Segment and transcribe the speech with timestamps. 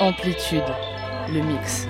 [0.00, 0.64] Amplitude,
[1.30, 1.86] le mix.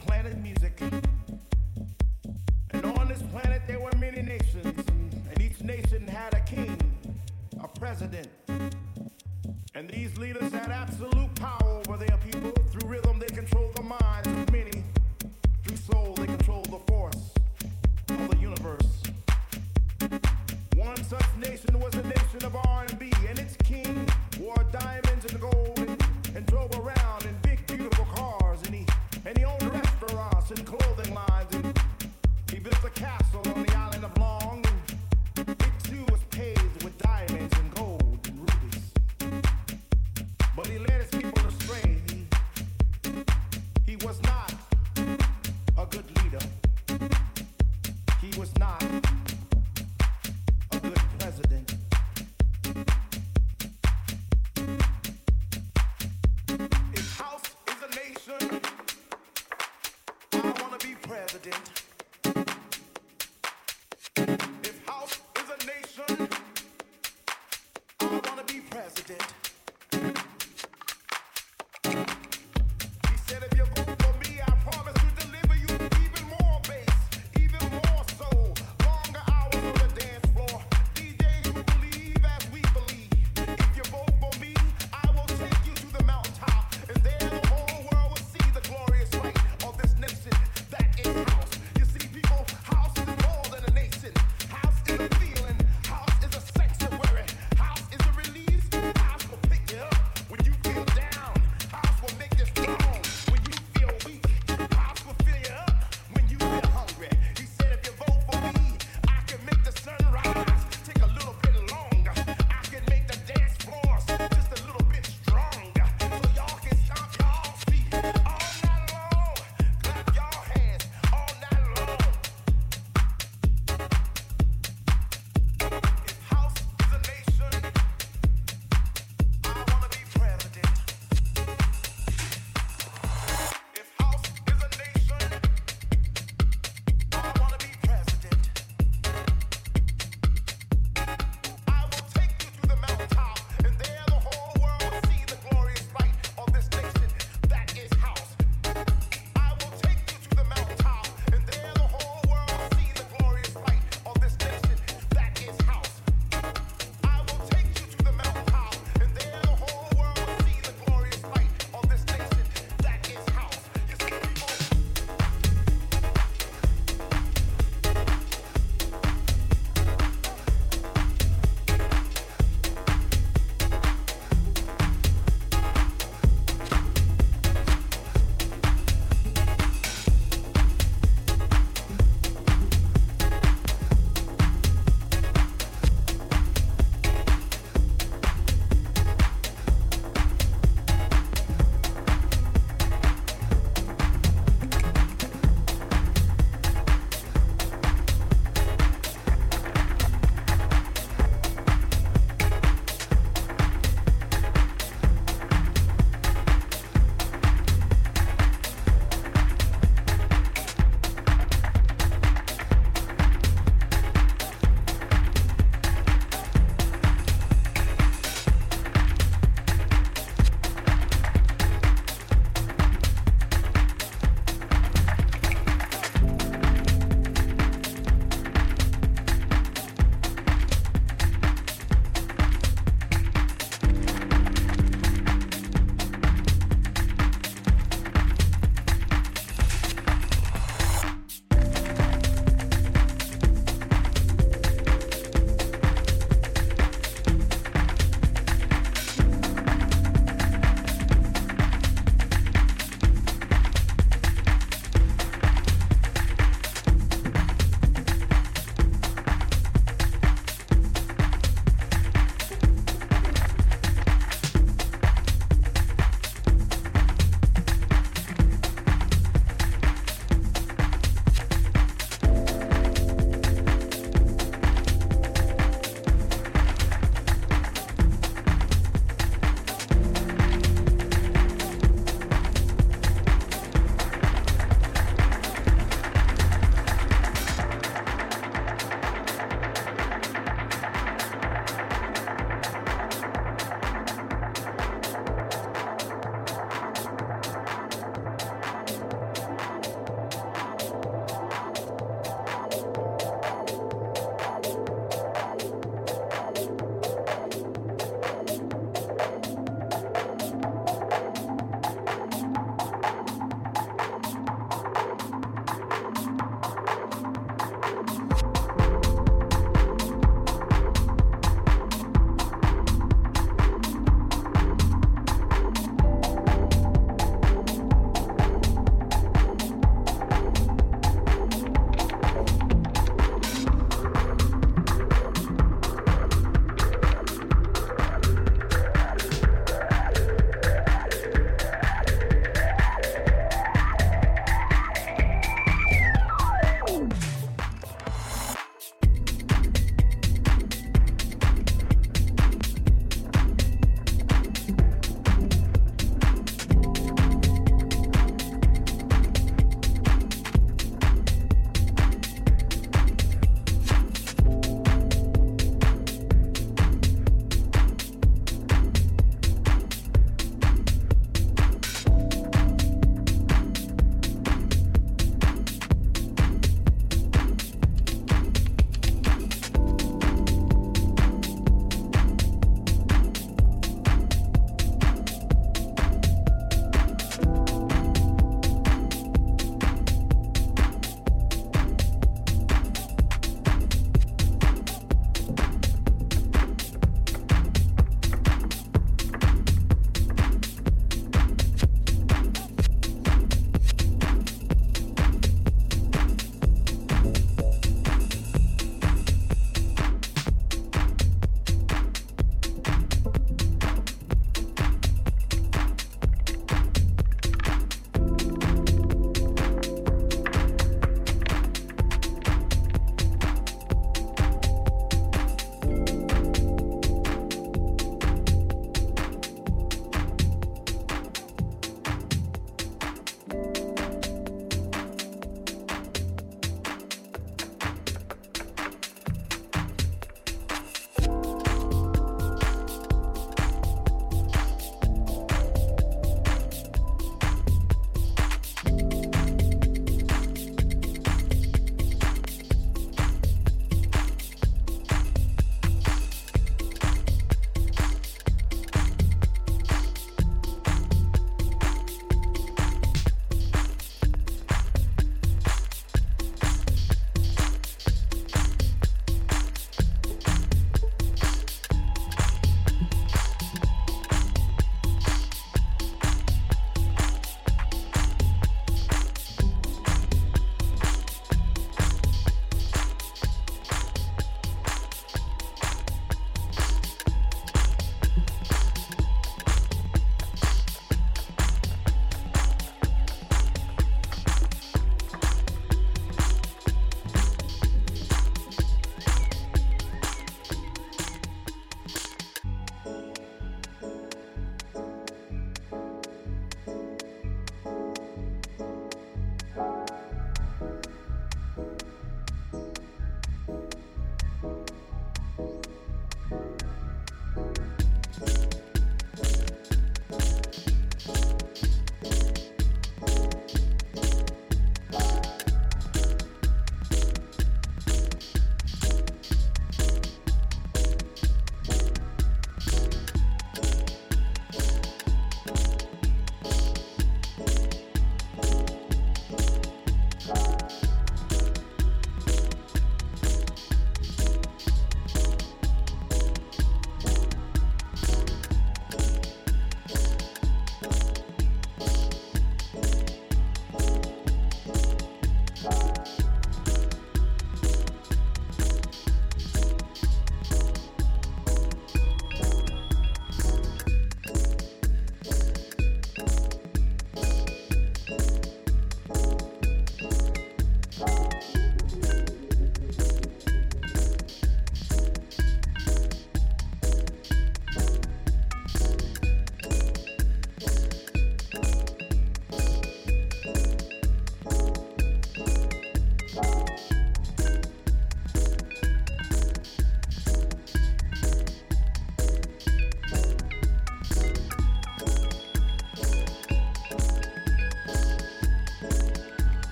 [0.00, 0.80] planet music.
[2.70, 4.84] And on this planet, there were many nations,
[5.28, 6.76] and each nation had a king,
[7.62, 8.28] a president.
[9.74, 11.34] And these leaders had absolute